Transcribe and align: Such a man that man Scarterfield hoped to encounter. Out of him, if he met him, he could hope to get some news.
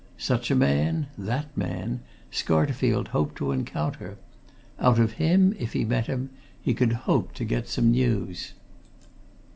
Such 0.17 0.49
a 0.49 0.55
man 0.55 1.09
that 1.15 1.55
man 1.55 1.99
Scarterfield 2.31 3.09
hoped 3.09 3.35
to 3.35 3.51
encounter. 3.51 4.17
Out 4.79 4.97
of 4.97 5.11
him, 5.21 5.55
if 5.59 5.73
he 5.73 5.85
met 5.85 6.07
him, 6.07 6.31
he 6.59 6.73
could 6.73 6.93
hope 7.05 7.33
to 7.35 7.45
get 7.45 7.67
some 7.67 7.91
news. 7.91 8.53